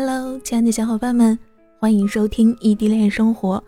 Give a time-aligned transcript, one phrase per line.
[0.00, 1.36] Hello，亲爱的小伙伴们，
[1.80, 3.60] 欢迎收听异地恋生活。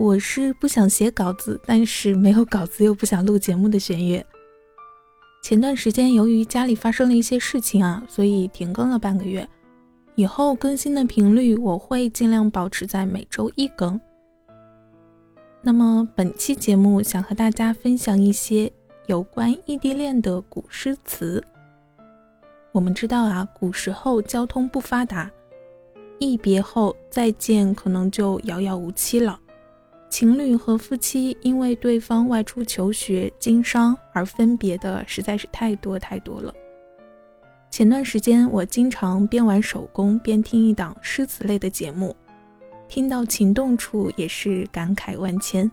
[0.00, 4.24] 我是不想写稿子，但是没有稿子又不想录节目的玄月。
[5.42, 9.46] 前段时间由于家里发生了一些事情啊，所以停更了半个月。
[10.14, 14.00] 以后更新的频率我会尽量保持在每周一更。
[15.60, 18.72] 那么本期节目想和大家分享一些
[19.04, 21.44] 有关异地恋的古诗词。
[22.72, 25.30] 我们知道啊，古时候交通不发达，
[26.18, 29.38] 一别后再见可能就遥遥无期了。
[30.10, 36.52] 情侣和夫妻因为对方外出求学、经商而分别的实在是太多太多了。
[37.70, 42.16] 前段时间我经常边玩手工边听一档诗词类的节目，
[42.88, 45.70] 听到情动处也是感慨万千，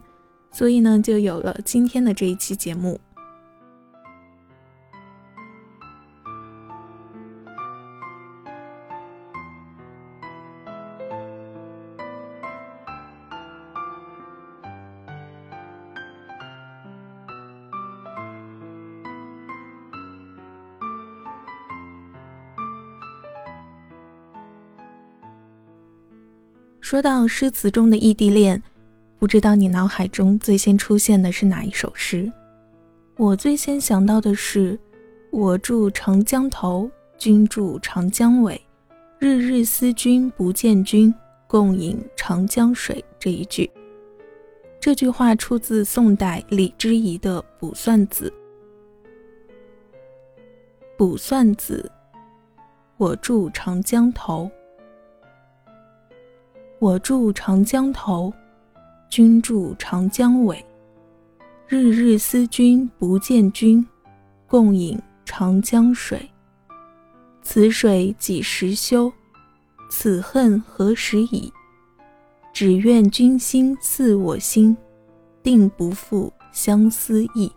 [0.51, 2.99] 所以呢，就有了今天的这一期节目。
[26.85, 28.61] 说到诗词中的异地恋，
[29.17, 32.31] 不知道你脑海中最先出现的是哪一首诗？
[33.17, 34.77] 我最先想到的是
[35.33, 38.61] “我住长江头，君住长江尾，
[39.17, 41.11] 日日思君不见君，
[41.47, 43.67] 共饮长江水”这一句。
[44.79, 48.31] 这句话出自宋代李之仪的《卜算子》。
[50.99, 51.91] 《卜算子》，
[52.97, 54.47] 我住长江头。
[56.85, 58.31] 我住长江头，
[59.09, 60.63] 君住长江尾。
[61.67, 63.83] 日日思君不见君，
[64.45, 66.29] 共饮长江水。
[67.41, 69.11] 此水几时休？
[69.89, 71.51] 此恨何时已？
[72.53, 74.77] 只愿君心似我心，
[75.41, 77.51] 定不负相思意。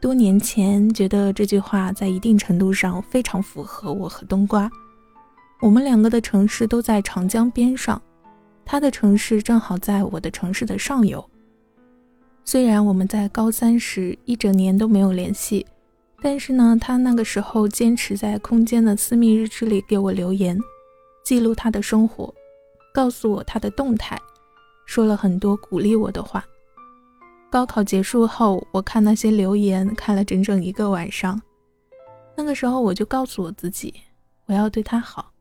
[0.00, 4.68] 多年前，觉得这句话在一定程度上非常符合我和冬瓜。
[5.62, 8.02] 我们两个的城市都在长江边上，
[8.64, 11.24] 他的城市正好在我的城市的上游。
[12.44, 15.64] 虽然我们在高三时一整年都没有联系，
[16.20, 20.58] 但是呢，他那个时候坚持在空间的私密日志里给我留言，
[21.24, 22.34] 记录他的生活，
[22.92, 24.20] 告诉我他的动态，
[24.84, 26.44] 说了很多鼓励我的话。
[27.48, 31.40] 高考结束后，我看那些留言看了整整一个晚上。
[32.36, 33.94] 那个时候我就告诉我自己，
[34.46, 35.31] 我要对他好。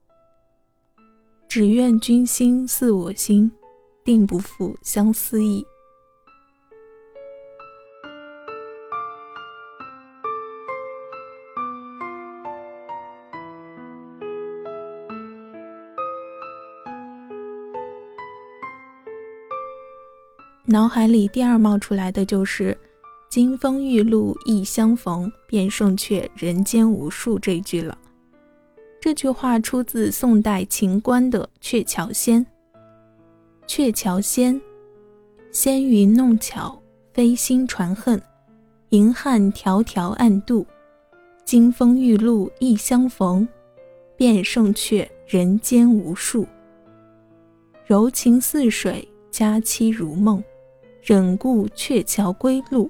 [1.54, 3.52] 只愿君心似我心，
[4.06, 5.68] 定不负相思意。
[20.64, 22.78] 脑海里第二冒出来的就是
[23.28, 27.98] “金风玉露一相逢，便胜却人间无数”这句了。
[29.02, 32.46] 这句话出自宋代秦观的《鹊桥仙》。
[33.66, 34.62] 鹊桥仙，
[35.52, 36.80] 纤云弄巧，
[37.12, 38.22] 飞星传恨，
[38.90, 40.68] 银汉迢迢暗度，
[41.44, 43.48] 金风玉露一相逢，
[44.16, 46.46] 便胜却人间无数。
[47.88, 50.44] 柔情似水，佳期如梦，
[51.02, 52.88] 忍顾鹊桥归路。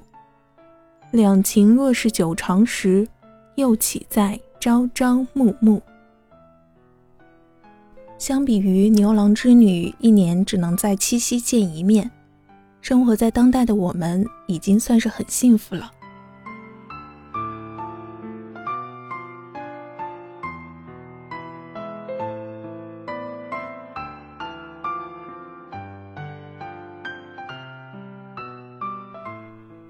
[1.12, 3.08] 两情若是久长时，
[3.56, 5.82] 又岂在朝朝暮暮。
[8.22, 12.12] 相比于牛郎织女一年只能在七夕见一面，
[12.80, 15.92] 生活在当代的我们已经算是很幸福了。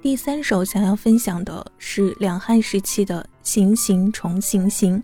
[0.02, 4.98] 第三首想要分享的是两汉时期的《行行重行行》。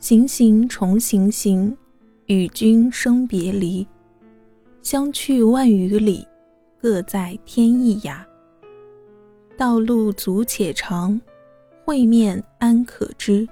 [0.00, 1.76] 行行重行行，
[2.24, 3.86] 与君生别离。
[4.80, 6.26] 相去万余里，
[6.80, 8.24] 各在天一涯。
[9.58, 11.20] 道路阻且长，
[11.84, 13.46] 会面安可知？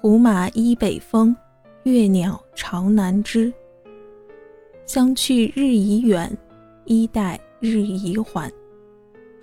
[0.00, 1.36] 胡马依北风，
[1.82, 3.52] 月鸟巢南枝。
[4.86, 6.34] 相去日已远，
[6.86, 8.50] 衣带日已缓。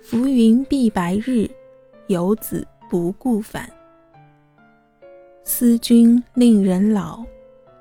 [0.02, 1.48] 浮云蔽白日，
[2.08, 3.70] 游子不顾返。
[5.52, 7.24] 思君令人老，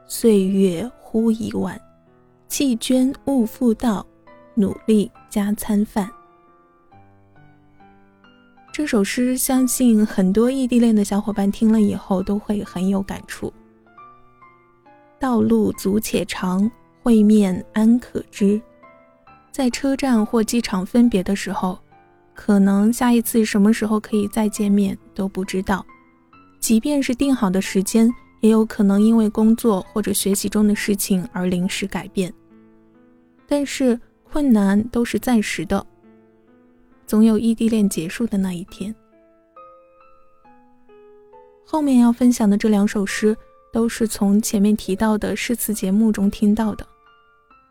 [0.07, 1.79] 岁月忽已晚。
[2.47, 4.03] 弃捐勿复道，
[4.55, 6.09] 努力加餐饭。
[8.73, 13.53] 这首诗，相信很多异地恋的小伙伴听了以后都会很有感触。
[15.19, 16.69] 道路阻且长，
[17.03, 18.59] 会面安可知？
[19.51, 21.77] 在车站或机场分别的时候，
[22.33, 25.85] 可能下一次什么时候可以再见面都不知道。
[26.59, 32.33] 即便是定好的时间，也有可能因为工作或者学习中的事情而临时改变。
[33.47, 35.85] 但是困难都是暂时的，
[37.07, 38.93] 总有异地恋结束的那一天。
[41.65, 43.35] 后面要分享的这两首诗。
[43.71, 46.83] 都是从前面提到的诗词节目中听到的。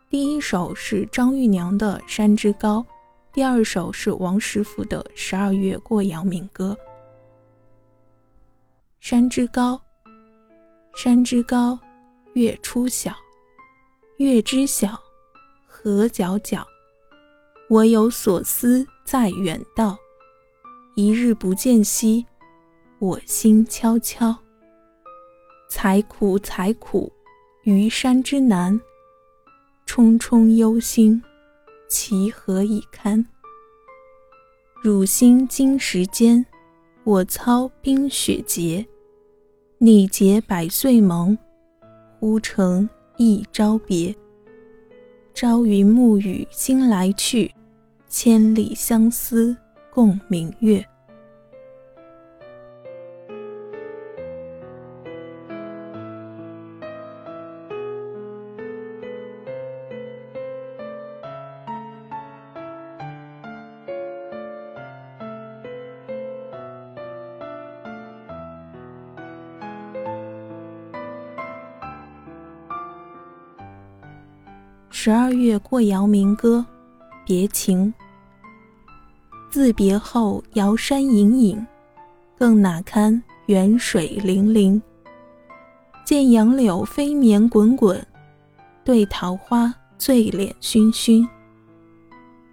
[0.09, 2.79] 第一首是张玉娘的《山之高》，
[3.33, 6.73] 第二首是王实甫的《十二月过阳明歌》。
[9.09, 9.81] 山之高，
[10.93, 11.79] 山之高，
[12.33, 13.11] 月出晓。
[14.17, 15.01] 月之晓，
[15.65, 16.63] 何皎皎。
[17.71, 19.97] 我有所思在远道，
[20.95, 22.23] 一日不见兮，
[22.99, 24.37] 我心悄悄。
[25.67, 27.11] 采苦采苦，
[27.63, 28.79] 于山之南。
[29.87, 31.19] 忡忡忧心，
[31.87, 33.25] 其何以堪？
[34.83, 36.45] 汝心金石间，
[37.03, 38.87] 我操冰雪节。
[39.81, 41.37] 你结百岁盟，
[42.19, 44.13] 忽成一朝别。
[45.33, 47.49] 朝云暮雨心来去，
[48.09, 49.55] 千里相思
[49.93, 50.85] 共明月。
[75.01, 76.65] 十二月过阳明歌，
[77.25, 77.93] 别情。
[79.49, 81.67] 自别后，遥山隐隐，
[82.37, 84.81] 更哪堪远水粼粼。
[86.03, 88.05] 见杨柳飞绵滚滚，
[88.83, 91.25] 对桃花醉脸醺醺。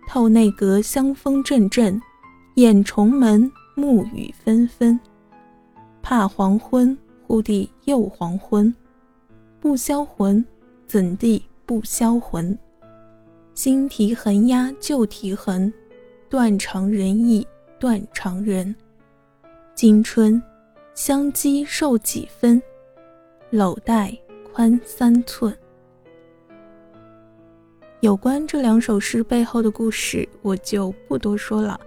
[0.06, 2.00] 透内阁香风阵阵，
[2.54, 5.00] 掩重门暮雨纷纷。
[6.00, 6.96] 怕黄昏，
[7.26, 8.72] 忽地又黄昏。
[9.58, 10.44] 不销魂，
[10.86, 11.44] 怎地？
[11.66, 12.56] 不销魂，
[13.52, 15.72] 新啼横压旧啼横，
[16.30, 17.44] 断肠人意
[17.80, 18.72] 断肠人。
[19.74, 20.40] 今春
[20.94, 22.62] 香积瘦几分，
[23.50, 24.16] 搂带
[24.52, 25.54] 宽三寸。
[27.98, 31.78] 有关这两首诗背后的故事，我就不多说了。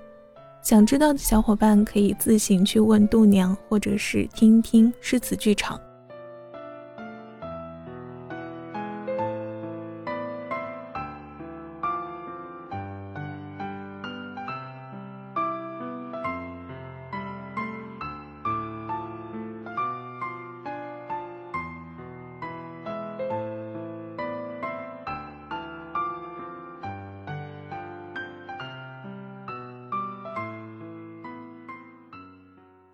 [0.62, 5.80] 想知道的小伙伴可以自行去问度娘，或者是听听诗词剧场。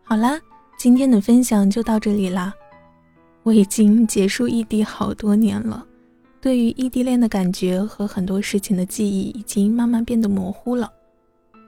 [0.08, 0.40] 好啦，
[0.78, 2.54] 今天的分享就到这里啦。
[3.42, 5.84] 我已经结束异地好多年了，
[6.40, 10.94] 对于异地恋的感觉和很多事情的记忆已经慢慢变得模糊了。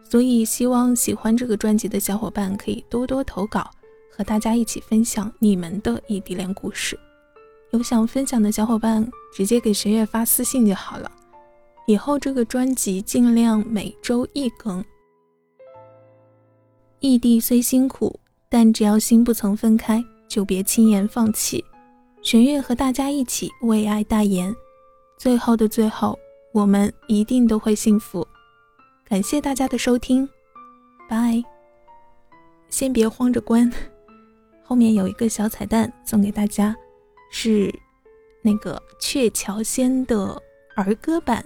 [0.08, 3.72] 所以，希望喜欢这个专辑的小伙伴可以多多投稿，
[4.16, 6.98] 和大家一起分享你们的异地恋故事。
[7.72, 11.12] 有想分享的小伙伴，直接给学月发私信就好了。
[11.88, 14.86] 以后这个专辑尽量每周一更。
[17.00, 18.20] 异地虽辛苦。
[18.50, 21.64] 但只要心不曾分开，就别轻言放弃。
[22.22, 24.54] 玄月和大家一起为爱代言，
[25.18, 26.18] 最后的最后，
[26.54, 28.28] 我们一定都会幸福。
[29.08, 30.28] 感谢大家的收听，
[31.10, 31.42] 拜。
[32.70, 33.72] 先别慌着关，
[34.64, 36.76] 后面有一个小彩蛋送给大家，
[37.32, 37.74] 是
[38.42, 40.42] 那个鹊桥仙的
[40.76, 41.46] 儿歌版。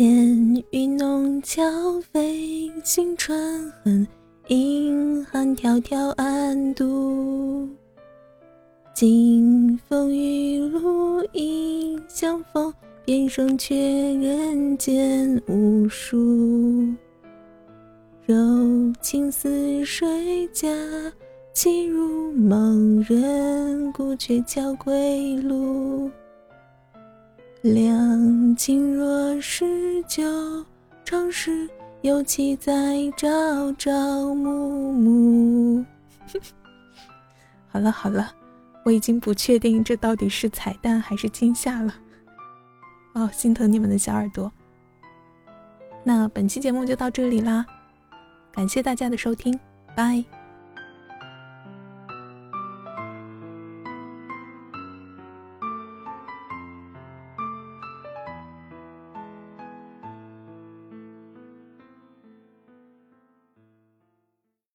[0.00, 1.62] 闲雨弄桥
[2.10, 3.38] 飞，行船
[3.84, 4.06] 横，
[4.48, 7.68] 银汉迢迢暗度。
[8.94, 12.72] 金风玉露一相逢，
[13.04, 16.16] 便胜却人间无数。
[18.24, 18.34] 柔
[19.02, 20.66] 情似水佳
[21.52, 26.10] 期如梦，人故鹊桥归路。
[27.62, 28.09] 两
[28.62, 30.22] 情若是旧，
[31.02, 31.66] 长时
[32.02, 33.26] 又岂在朝
[33.72, 35.84] 朝暮暮？
[37.72, 38.30] 好了好了，
[38.84, 41.94] 我已经不确定这到底是彩蛋还是惊吓了。
[43.14, 44.52] 哦，心疼你们的小耳朵。
[46.04, 47.64] 那本期节目就到这里啦，
[48.52, 49.58] 感谢大家的收听，
[49.96, 50.22] 拜。